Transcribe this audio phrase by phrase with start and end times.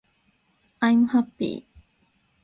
[0.81, 1.67] i'm happy